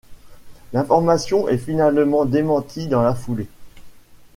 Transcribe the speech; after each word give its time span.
L'information 0.73 1.47
est 1.47 1.59
finalement 1.59 2.25
démentie 2.25 2.87
dans 2.87 3.03
la 3.03 3.13
foulée. 3.13 3.45